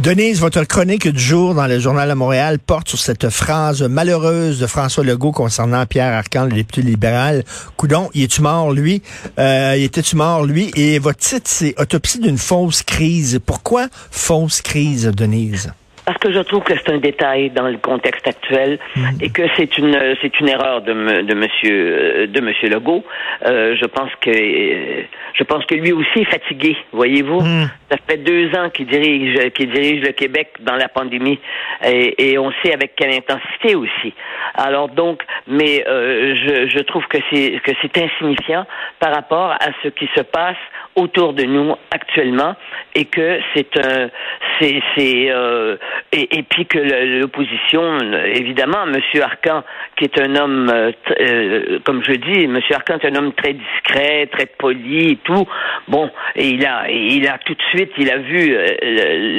[0.00, 4.60] Denise, votre chronique du jour dans le Journal de Montréal porte sur cette phrase malheureuse
[4.60, 7.44] de François Legault concernant Pierre Arcan, le député libéral.
[7.76, 9.02] Coudon, il est-tu mort, lui?
[9.40, 10.70] Euh, il était-tu mort, lui?
[10.76, 13.40] Et votre titre, c'est Autopsie d'une fausse crise.
[13.44, 15.72] Pourquoi fausse crise, Denise?
[16.08, 19.08] Parce que je trouve que c'est un détail dans le contexte actuel mm.
[19.20, 23.04] et que c'est une c'est une erreur de, de monsieur de monsieur Legault.
[23.44, 27.42] Euh, je pense que je pense que lui aussi est fatigué, voyez-vous.
[27.42, 27.70] Mm.
[27.90, 31.38] Ça fait deux ans qu'il dirige qu'il dirige le Québec dans la pandémie
[31.84, 34.14] et, et, on sait avec quelle intensité aussi.
[34.54, 38.64] Alors donc, mais euh, je, je trouve que c'est que c'est insignifiant
[38.98, 40.56] par rapport à ce qui se passe
[40.98, 42.54] autour de nous actuellement
[42.94, 44.10] et que c'est un
[44.60, 45.76] c'est c'est euh,
[46.12, 46.78] et, et, puis que
[47.20, 49.62] l'opposition évidemment monsieur Arcan
[49.96, 50.90] qui est un homme euh,
[51.20, 55.46] euh, comme je dis monsieur Arcan est un homme très discret très poli et tout.
[55.86, 58.56] Bon et il a il a tout de suite il a vu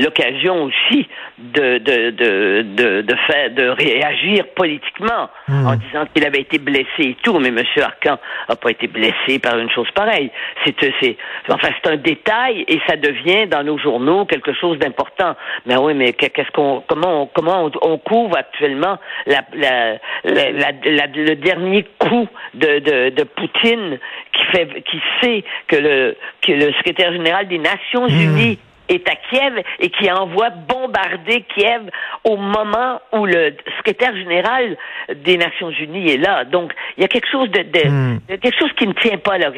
[0.02, 1.08] l'occasion aussi
[1.38, 5.68] de de de de de faire de réagir politiquement hmm.
[5.68, 7.38] en disant qu'il avait été blessé et tout.
[7.40, 10.32] Mais monsieur Arcan a pas été blessé par une chose pareille.
[10.64, 11.18] C'est c'est
[11.50, 15.36] Enfin, c'est un détail et ça devient dans nos journaux quelque chose d'important.
[15.66, 21.36] Mais oui, mais qu'est-ce qu'on, comment, on, comment on, couvre actuellement la, la, la, le
[21.36, 24.00] dernier coup de, de, de, Poutine
[24.34, 28.22] qui fait, qui sait que le, que le secrétaire général des Nations hmm.
[28.22, 31.90] Unies est à Kiev et qui envoie bombarder Kiev
[32.24, 34.78] au moment où le secrétaire général
[35.24, 36.46] des Nations Unies est là.
[36.46, 38.20] Donc, il y a quelque chose de, hmm.
[38.28, 39.50] quelque chose qui ne tient pas là.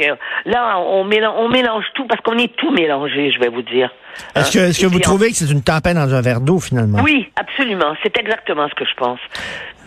[0.46, 3.90] Là, on mélange, on mélange tout parce qu'on est tout mélangé, je vais vous dire.
[4.36, 7.00] Est-ce que, que vous trouvez que c'est une tempête dans un verre d'eau, finalement?
[7.02, 7.96] Oui, absolument.
[8.04, 9.20] C'est exactement ce que je pense.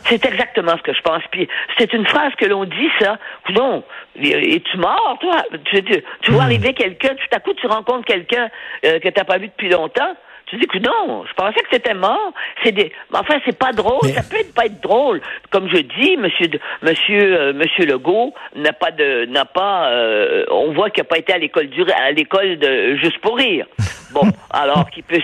[0.07, 1.23] C'est exactement ce que je pense.
[1.31, 1.49] Puis
[1.79, 3.19] c'est une phrase que l'on dit, ça.
[3.51, 3.83] Non,
[4.17, 5.43] es-tu mort, toi?
[5.65, 6.47] Tu, tu, vois hmm.
[6.47, 8.49] arriver quelqu'un, tout à coup, tu rencontres quelqu'un
[8.85, 10.15] euh, que tu n'as pas vu depuis longtemps.
[10.47, 12.33] Tu dis que non, je pensais que c'était mort.
[12.63, 14.07] C'est des, enfin, c'est pas drôle.
[14.11, 15.23] Ça peut pas être drôle.
[15.51, 16.49] Comme je dis, Monsieur,
[16.83, 19.91] Monsieur, euh, Monsieur Legault n'a pas de, n'a pas.
[19.91, 23.39] Euh, on voit qu'il n'a pas été à l'école du, à l'école de juste pour
[23.39, 23.67] rire.
[24.15, 25.21] Bon, alors qu'il peut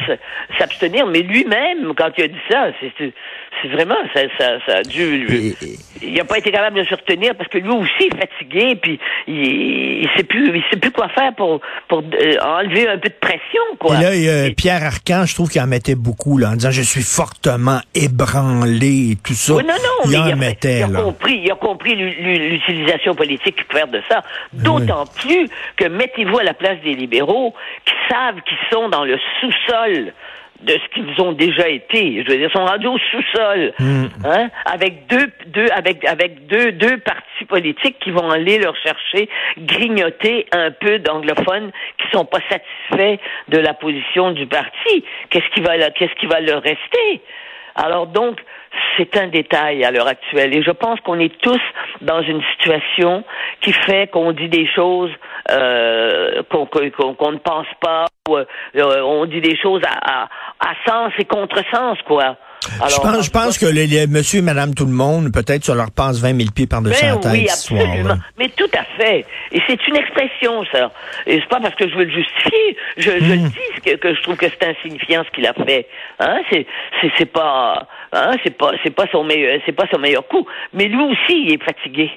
[0.59, 5.55] s'abstenir, mais lui-même, quand il a dit ça, c'est vraiment, ça, ça, ça a dû.
[6.03, 8.99] il n'a pas été capable de se retenir parce que lui aussi est fatigué, puis
[9.27, 13.09] il, il sait plus, il sait plus quoi faire pour pour euh, enlever un peu
[13.09, 13.97] de pression, quoi.
[14.01, 17.03] Et là, Pierre Arcan, je trouve qu'il en mettait beaucoup là, en disant je suis
[17.03, 19.55] fortement ébranlé et tout ça.
[19.55, 20.84] Oui, non, non, il en mettait.
[20.89, 24.22] Il a compris, il a compris l'utilisation politique qu'il faire de ça.
[24.53, 29.18] D'autant plus que mettez-vous à la place des libéraux qui savent qu'ils sont dans le
[29.41, 30.12] sous-sol
[30.62, 32.22] de ce qu'ils ont déjà été.
[32.22, 34.06] Je veux dire, sont rendus au sous-sol, hmm.
[34.24, 39.28] hein, avec deux, deux, avec, avec deux, deux partis politiques qui vont aller leur chercher,
[39.58, 45.04] grignoter un peu d'anglophones qui sont pas satisfaits de la position du parti.
[45.30, 47.22] Qu'est-ce qui va, qu'est-ce qui va leur rester?
[47.74, 48.41] Alors donc,
[48.97, 50.54] c'est un détail à l'heure actuelle.
[50.54, 51.60] Et je pense qu'on est tous
[52.00, 53.25] dans une situation
[53.60, 55.10] qui fait qu'on dit des choses
[55.50, 58.44] euh, qu'on ne pense pas, ou, euh,
[59.03, 60.28] on dit des choses à,
[60.60, 62.36] à, sens et contresens, quoi.
[62.62, 65.91] je pense, je pense que les, monsieur et madame tout le monde, peut-être, ça leur
[65.91, 67.32] passe 20 000 pieds par-dessus ben la tête.
[67.32, 68.14] Oui, absolument.
[68.38, 69.25] Mais tout à fait.
[69.53, 70.92] Et c'est une expression, ça.
[71.26, 72.76] Et c'est pas parce que je veux le justifier.
[72.97, 73.48] Je, je hmm.
[73.48, 75.88] dis que, que, je trouve que c'est insignifiant ce qu'il a fait.
[76.20, 76.41] Hein?
[76.50, 76.66] C'est,
[77.19, 78.32] c'est, pas, hein?
[78.44, 80.47] c'est pas, c'est pas son meilleur, c'est pas son meilleur coup.
[80.72, 82.10] Mais lui aussi, il est fatigué.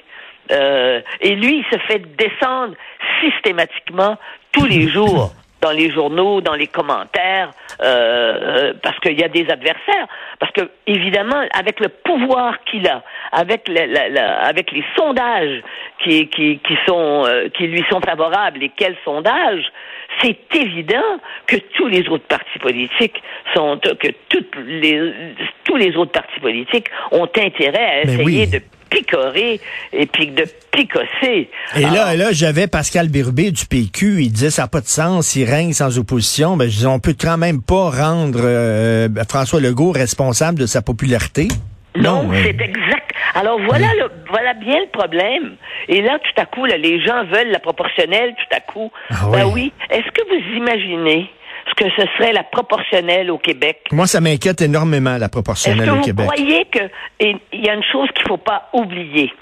[0.52, 2.74] Euh, et lui, il se fait descendre
[3.20, 4.16] systématiquement
[4.52, 5.32] tous les jours
[5.64, 7.50] dans les journaux, dans les commentaires,
[7.80, 10.06] euh, euh, parce qu'il y a des adversaires.
[10.38, 15.62] Parce que évidemment, avec le pouvoir qu'il a, avec, la, avec les sondages
[16.02, 19.72] qui, qui, qui sont euh, qui lui sont favorables, et quels sondages,
[20.20, 23.22] c'est évident que tous les autres partis politiques
[23.54, 25.34] sont que toutes les
[25.74, 28.60] tous les autres partis politiques ont intérêt à essayer de
[28.90, 29.60] picorer
[29.92, 31.50] et puis de picosser.
[31.76, 35.34] Et là, là j'avais Pascal Birbé du PQ, il disait ça n'a pas de sens,
[35.34, 36.56] il règne sans opposition.
[36.56, 40.80] Ben, je disais, on peut quand même pas rendre euh, François Legault responsable de sa
[40.80, 41.48] popularité.
[41.96, 43.10] Non, c'est exact.
[43.34, 45.56] Alors voilà, le, voilà bien le problème.
[45.88, 48.34] Et là, tout à coup, là, les gens veulent la proportionnelle.
[48.36, 49.72] Tout à coup, ah ben oui.
[49.90, 51.30] Est-ce que vous imaginez
[51.76, 53.82] que ce serait la proportionnelle au Québec.
[53.92, 56.26] Moi, ça m'inquiète énormément, la proportionnelle au Québec.
[56.26, 59.32] Vous croyez qu'il y a une chose qu'il ne faut pas oublier.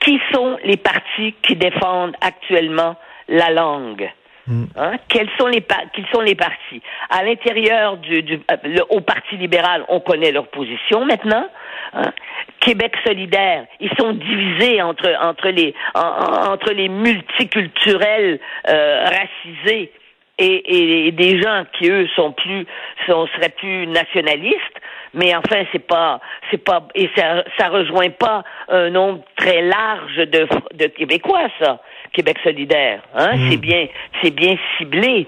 [0.00, 2.96] Qui sont les partis qui défendent actuellement
[3.28, 4.08] la langue?
[4.46, 4.64] Hmm.
[4.76, 4.92] Hein?
[5.08, 5.62] Quels sont les
[5.92, 6.80] quels sont les partis?
[7.10, 11.46] À l'intérieur du, du le, au Parti libéral, on connaît leur position maintenant.
[11.92, 12.12] Hein?
[12.60, 19.92] Québec solidaire, ils sont divisés entre entre les entre les multiculturels euh, racisés
[20.38, 22.66] et, et, des gens qui eux sont plus
[23.06, 24.78] sont, seraient plus nationalistes
[25.14, 26.20] mais enfin c'est pas
[26.50, 31.80] c'est pas et ça ça rejoint pas un nombre très large de de québécois ça.
[32.12, 33.50] Québec solidaire hein hmm.
[33.50, 33.86] c'est bien
[34.22, 35.26] c'est bien ciblé.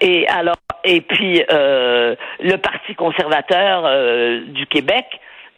[0.00, 5.06] Et alors et puis euh, le parti conservateur euh, du Québec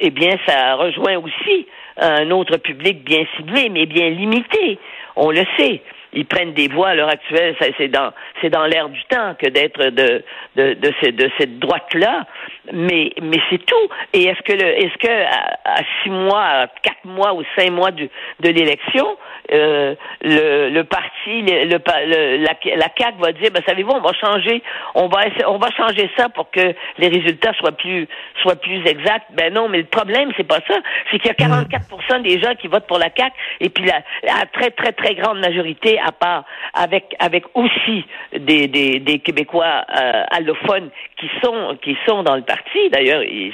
[0.00, 1.66] eh bien ça rejoint aussi
[2.00, 4.78] un autre public bien ciblé mais bien limité.
[5.16, 5.82] On le sait
[6.12, 9.48] ils prennent des voix à l'heure actuelle, c'est dans c'est dans l'air du temps que
[9.48, 10.24] d'être de
[10.56, 12.24] de de, de cette droite là,
[12.72, 13.88] mais mais c'est tout.
[14.12, 17.90] Et est-ce que le est-ce que à, six mois, à quatre mois ou cinq mois
[17.90, 18.08] du,
[18.40, 19.16] de l'élection,
[19.52, 24.12] euh, le, le parti, le, le, la, la CAC va dire, ben savez-vous, on va
[24.12, 24.62] changer,
[24.94, 28.08] on va on va changer ça pour que les résultats soient plus
[28.42, 29.26] soient plus exacts.
[29.32, 30.76] Ben non, mais le problème c'est pas ça,
[31.10, 34.00] c'est qu'il y a 44% des gens qui votent pour la CAC et puis la,
[34.22, 39.84] la très très très grande majorité à part avec avec aussi des, des, des Québécois
[40.00, 42.88] euh, allophones qui sont qui sont dans le parti.
[42.92, 43.52] D'ailleurs, il,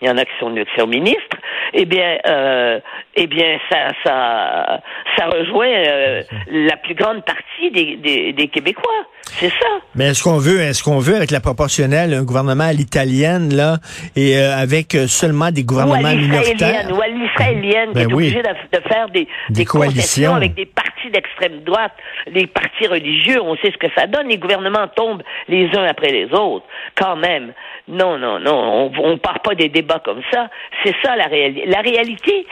[0.00, 1.36] y en a qui sont, qui ministres.
[1.74, 2.80] Eh bien, euh,
[3.14, 4.80] eh bien, ça ça
[5.16, 9.06] ça rejoint euh, la plus grande partie des, des, des Québécois.
[9.22, 9.68] C'est ça.
[9.94, 13.78] Mais est-ce qu'on veut, est-ce qu'on veut avec la proportionnelle un gouvernement à l'italienne là
[14.16, 16.90] et euh, avec seulement des gouvernements minoritaires?
[16.92, 20.66] ou à l'israélienne ben qui est obligée de, de, faire des, des, coalitions avec des
[20.66, 21.92] partis d'extrême droite,
[22.26, 23.40] les partis religieux.
[23.42, 24.28] On sait ce que ça donne.
[24.28, 26.66] Les gouvernements tombent les uns après les autres.
[26.94, 27.52] Quand même.
[27.88, 28.92] Non, non, non.
[28.96, 30.48] On, on part pas des débats comme ça.
[30.84, 31.66] C'est ça la réalité.
[31.66, 32.46] La réalité,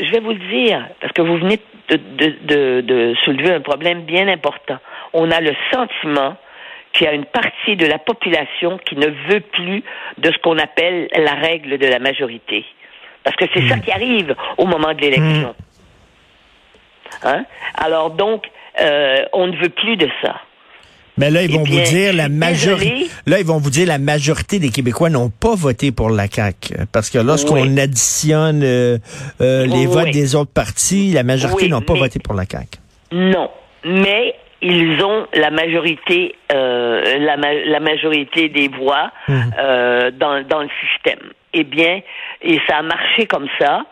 [0.00, 4.02] je vais vous le dire, parce que vous venez de, de, de, soulever un problème
[4.02, 4.78] bien important.
[5.12, 6.36] On a le sentiment
[6.92, 9.82] qu'il y a une partie de la population qui ne veut plus
[10.18, 12.64] de ce qu'on appelle la règle de la majorité.
[13.22, 13.80] Parce que c'est ça hmm.
[13.82, 15.54] qui arrive au moment de l'élection.
[17.22, 17.26] Hmm.
[17.26, 17.44] Hein?
[17.74, 18.46] Alors donc,
[18.80, 20.40] euh, on ne veut plus de ça.
[21.20, 23.06] Mais là, ils vont vous dire la majorité.
[23.26, 26.72] Là, ils vont vous dire la majorité des Québécois n'ont pas voté pour la CAC,
[26.92, 28.96] parce que lorsqu'on additionne euh,
[29.42, 32.68] euh, les votes des autres partis, la majorité n'ont pas voté pour la CAC.
[33.12, 33.50] Non,
[33.84, 39.40] mais ils ont la majorité, euh, la, la, majorité des voix mmh.
[40.18, 41.20] dans, dans le système.
[41.52, 42.00] Eh bien,
[42.40, 43.84] et ça a marché comme ça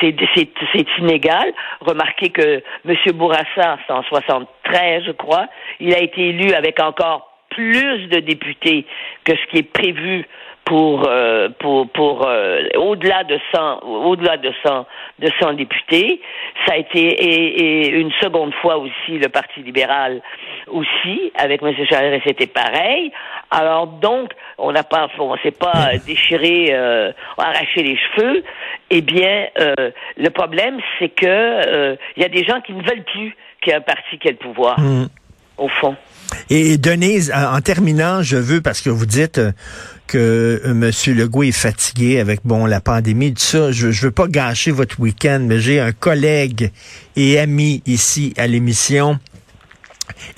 [0.00, 1.52] c'est inégal.
[1.80, 2.96] Remarquez que M.
[3.14, 5.46] Bourassa, en 73, je crois,
[5.78, 8.86] il a été élu avec encore plus de députés
[9.24, 10.24] que ce qui est prévu
[10.70, 14.86] pour euh, pour pour euh, au-delà de 100 au-delà de 100
[15.18, 16.20] de 100 députés
[16.64, 20.22] ça a été et, une seconde fois aussi le Parti libéral
[20.68, 21.74] aussi avec M.
[21.90, 23.10] Charest c'était pareil
[23.50, 28.44] alors donc on n'a pas on s'est pas déchiré euh, arraché les cheveux
[28.90, 33.36] eh bien le problème c'est que il y a des gens qui ne veulent plus
[33.60, 35.06] qu'il y ait un parti qui ait le pouvoir mmh.
[36.48, 39.52] Et Denise, en terminant, je veux, parce que vous dites euh,
[40.06, 40.90] que euh, M.
[41.16, 45.00] Legault est fatigué avec bon la pandémie, tout ça, je, je veux pas gâcher votre
[45.00, 46.70] week-end, mais j'ai un collègue
[47.16, 49.18] et ami ici à l'émission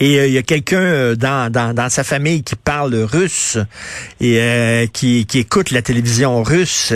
[0.01, 3.59] et euh, il y a quelqu'un euh, dans, dans, dans, sa famille qui parle russe
[4.21, 6.93] et euh, qui, qui écoute la télévision russe.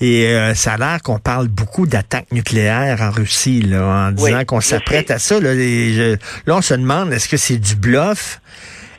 [0.00, 4.60] Et ça a l'air qu'on parle beaucoup d'attaques nucléaires en Russie, là, en disant qu'on
[4.60, 5.38] s'apprête à ça.
[5.40, 6.16] Là, là,
[6.56, 8.40] on se demande, est-ce que c'est du bluff?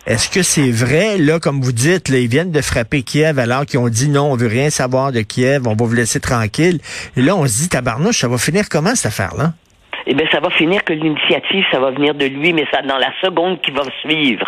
[0.06, 3.66] Est-ce que c'est vrai, là, comme vous dites, là, ils viennent de frapper Kiev alors
[3.66, 6.80] qu'ils ont dit non, on veut rien savoir de Kiev, on va vous laisser tranquille.
[7.16, 9.54] Et là, on se dit, tabarnouche, ça va finir comment cette affaire-là?
[10.06, 12.98] Eh bien, ça va finir que l'initiative, ça va venir de lui, mais ça, dans
[12.98, 14.46] la seconde qui va suivre,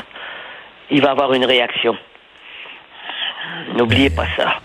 [0.91, 1.97] il va avoir une réaction.
[3.73, 4.59] N'oubliez pas ça.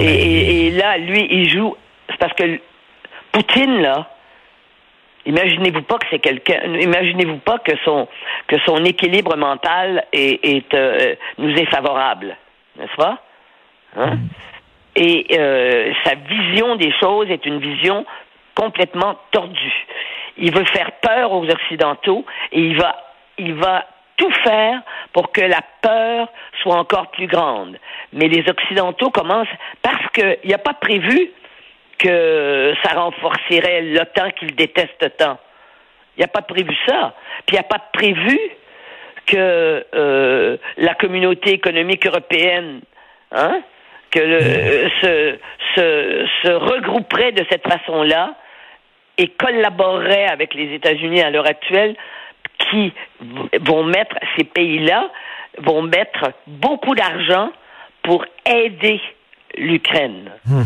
[0.00, 1.76] et, là, lui, il joue.
[2.08, 2.60] C'est parce que
[3.32, 4.10] Poutine, là,
[5.24, 6.60] imaginez-vous pas que c'est quelqu'un.
[6.64, 8.06] Imaginez-vous pas que son
[8.46, 12.36] que son équilibre mental est, euh, nous est favorable,
[12.78, 13.22] n'est-ce pas?
[13.96, 14.16] Hein?
[14.16, 14.28] mm.
[14.96, 18.04] Et euh, sa vision des choses est une vision
[18.54, 19.86] complètement tordue
[20.36, 22.96] il veut faire peur aux Occidentaux et il va,
[23.38, 23.86] il va
[24.16, 24.80] tout faire
[25.12, 26.28] pour que la peur
[26.62, 27.78] soit encore plus grande.
[28.12, 29.48] Mais les Occidentaux commencent
[29.82, 31.30] parce qu'il n'y a pas prévu
[31.98, 35.38] que ça renforcerait l'OTAN qu'ils détestent tant.
[36.16, 37.14] Il n'y a pas prévu ça.
[37.46, 38.38] Puis il n'y a pas prévu
[39.26, 42.80] que euh, la communauté économique européenne,
[43.32, 43.62] hein,
[44.10, 45.38] que le, euh, se,
[45.74, 48.34] se, se regrouperait de cette façon-là
[49.18, 51.96] et collaborerait avec les États-Unis à l'heure actuelle
[52.70, 52.92] qui
[53.60, 55.10] vont mettre, ces pays-là
[55.58, 57.50] vont mettre beaucoup d'argent
[58.02, 59.00] pour aider
[59.56, 60.30] l'Ukraine.
[60.46, 60.62] Hmm.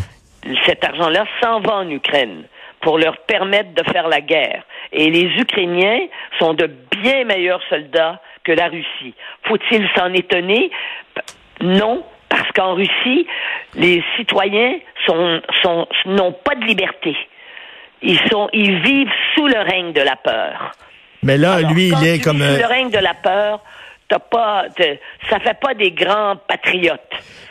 [0.64, 2.44] Cet argent-là s'en va en Ukraine
[2.80, 4.62] pour leur permettre de faire la guerre.
[4.92, 6.06] Et les Ukrainiens
[6.38, 6.70] sont de
[7.02, 9.14] bien meilleurs soldats que la Russie.
[9.44, 10.70] Faut-il s'en étonner?
[11.60, 13.26] Non, parce qu'en Russie,
[13.74, 17.16] les citoyens sont, sont, n'ont pas de liberté.
[18.02, 20.72] Ils, sont, ils vivent sous le règne de la peur.
[21.22, 22.38] Mais là, lui, il est comme.
[22.38, 23.60] Sous le règne de la peur,
[24.08, 24.64] t'as pas,
[25.28, 27.00] ça fait pas des grands patriotes.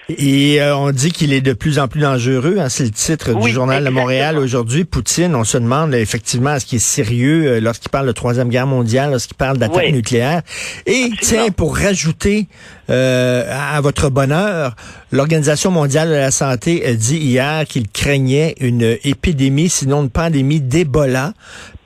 [0.10, 2.58] Et euh, on dit qu'il est de plus en plus dangereux.
[2.60, 4.86] Hein, c'est le titre du journal de Montréal aujourd'hui.
[4.86, 8.68] Poutine, on se demande effectivement est-ce qu'il est sérieux euh, lorsqu'il parle de troisième guerre
[8.68, 10.44] mondiale, lorsqu'il parle d'attaque nucléaire.
[10.86, 12.48] Et tiens, pour rajouter
[12.90, 14.78] euh, à votre bonheur,
[15.12, 20.62] l'Organisation mondiale de la santé a dit hier qu'il craignait une épidémie, sinon une pandémie
[20.62, 21.34] d'Ebola,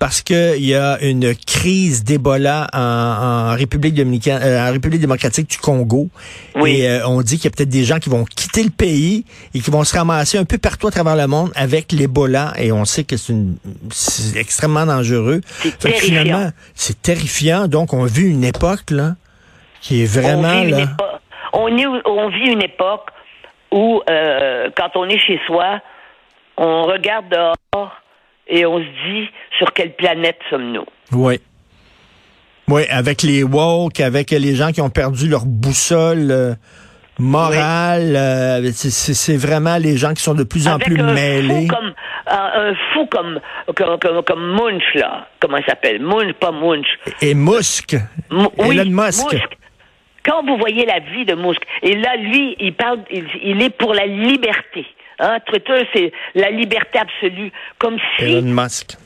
[0.01, 6.09] parce qu'il y a une crise d'Ebola en, République dominicaine, en République démocratique du Congo.
[6.65, 9.59] Et on dit qu'il y a peut-être des gens qui vont quitter le pays et
[9.59, 12.53] qui vont se ramasser un peu partout à travers le monde avec l'Ebola.
[12.57, 15.41] Et on sait que c'est extrêmement dangereux.
[15.59, 16.51] C'est terrifiant.
[16.73, 17.67] c'est terrifiant.
[17.67, 19.11] Donc, on vit une époque, là,
[19.81, 20.77] qui est vraiment, on vit, là...
[20.79, 23.07] Une on, vit une époque
[23.71, 25.79] où, euh, quand on est chez soi,
[26.57, 28.00] on regarde dehors
[28.51, 30.85] et on se dit sur quelle planète sommes-nous?
[31.11, 31.39] Oui.
[32.67, 36.31] Oui, avec les woke, avec les gens qui ont perdu leur boussole.
[36.31, 36.53] Euh,
[37.19, 38.15] morale.
[38.15, 41.67] Euh, c'est vraiment les gens qui sont de plus en plus mêlés.
[41.67, 41.93] Fou comme,
[42.27, 43.39] un fou comme,
[43.99, 45.27] comme, comme, Munch, là.
[45.39, 46.01] Comment il s'appelle?
[46.01, 46.87] Munch, pas Munch.
[47.21, 47.95] Et Musk.
[48.31, 49.37] oui, Elon Musk.
[50.23, 53.93] Quand vous voyez la vie de Musk, et là, lui, il parle, il, est pour
[53.93, 54.85] la liberté.
[55.21, 55.39] Hein?
[55.45, 57.51] Twitter, c'est la liberté absolue.
[57.77, 58.25] Comme si.
[58.25, 58.97] Elon Musk.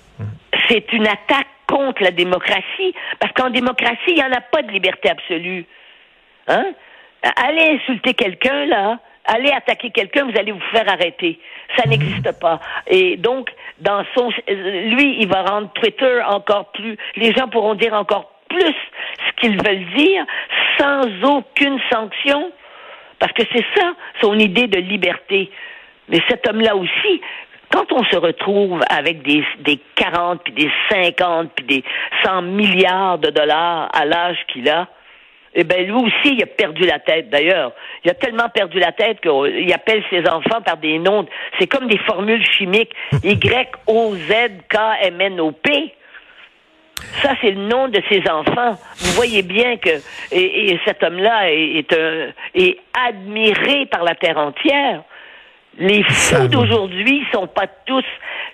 [0.70, 2.96] C'est une attaque contre la démocratie.
[3.20, 5.66] Parce qu'en démocratie, il n'y en a pas de liberté absolue.
[6.48, 6.66] Hein?
[7.44, 11.40] allez insulter quelqu'un, là, allez attaquer quelqu'un, vous allez vous faire arrêter.
[11.76, 11.92] Ça mhm.
[11.92, 12.60] n'existe pas.
[12.88, 17.94] Et donc, dans son, lui, il va rendre Twitter encore plus, les gens pourront dire
[17.94, 18.62] encore plus
[19.28, 20.26] ce qu'ils veulent dire
[20.78, 22.52] sans aucune sanction.
[23.18, 25.50] Parce que c'est ça, son idée de liberté.
[26.10, 27.22] Mais cet homme-là aussi,
[27.72, 31.84] quand on se retrouve avec des, des 40, puis des 50, puis des
[32.24, 34.88] 100 milliards de dollars à l'âge qu'il a,
[35.58, 37.72] eh bien, lui aussi, il a perdu la tête, d'ailleurs.
[38.04, 41.26] Il a tellement perdu la tête qu'il appelle ses enfants par des noms.
[41.58, 42.92] C'est comme des formules chimiques.
[43.24, 44.36] Y-O-Z-K-M-N-O-P.
[47.22, 48.78] Ça, c'est le nom de ses enfants.
[48.98, 49.92] Vous voyez bien que
[50.32, 55.04] et, cet homme-là est, un, est admiré par la terre entière.
[55.78, 58.06] Les fous d'aujourd'hui sont pas tous,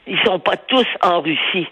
[0.07, 1.67] ils sont pas tous en Russie.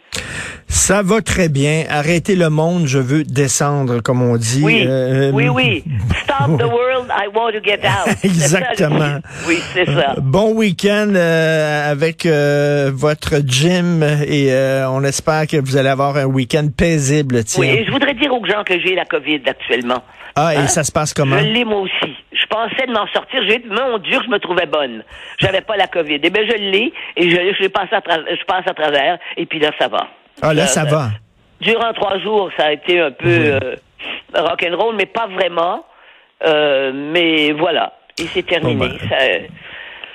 [0.68, 1.86] Ça va très bien.
[1.89, 4.62] Arrêtez le monde, je veux descendre, comme on dit.
[4.63, 5.84] Oui, euh, oui, oui.
[6.24, 8.15] Stop the world, I want to get out.
[8.24, 9.20] Exactement.
[9.48, 10.15] oui, c'est ça.
[10.22, 14.53] Bon week-end euh, avec euh, votre gym et
[14.88, 17.44] on espère que vous allez avoir un week-end paisible.
[17.44, 17.62] Tiens.
[17.62, 20.03] Oui, je voudrais dire aux gens que j'ai la COVID actuellement.
[20.36, 20.68] Ah, et hein?
[20.68, 21.39] ça se passe comment?
[21.39, 22.09] Je l'ai moi aussi.
[22.68, 23.42] Je pensais de m'en sortir.
[23.48, 25.04] J'ai dit, mon Dieu, je me trouvais bonne.
[25.39, 26.20] J'avais pas la COVID.
[26.22, 29.60] Eh bien, je l'ai et je, je, passe à je passe à travers et puis
[29.60, 30.08] là, ça va.
[30.42, 31.10] Ah, là, ça, va.
[31.62, 33.75] Durant trois jours, ça a été un peu euh,
[34.34, 35.86] rock'n'roll, mais pas vraiment.
[36.46, 38.88] Euh, mais voilà, et c'est terminé.
[38.88, 39.10] Ben.
[39.10, 39.18] Ça,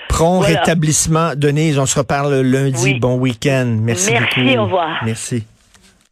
[0.08, 1.32] Prompt rétablissement.
[1.34, 2.94] Denise, on se reparle lundi.
[2.94, 3.76] Bon week-end.
[3.80, 4.58] Merci, Merci, beaucoup.
[4.58, 5.02] au revoir.
[5.04, 5.44] Merci.